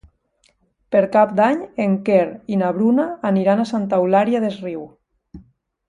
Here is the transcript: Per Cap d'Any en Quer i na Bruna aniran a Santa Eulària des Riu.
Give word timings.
Per 0.95 1.01
Cap 1.15 1.35
d'Any 1.41 1.59
en 1.85 1.93
Quer 2.09 2.23
i 2.55 2.59
na 2.63 2.73
Bruna 2.79 3.05
aniran 3.33 3.61
a 3.61 3.67
Santa 3.75 4.01
Eulària 4.05 4.45
des 4.49 4.61
Riu. 4.67 4.91